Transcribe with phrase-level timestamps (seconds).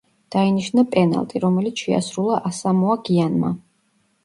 [0.35, 3.55] დაინიშნა პენალტი, რომელიც შეასრულა ასამოა გიანმა.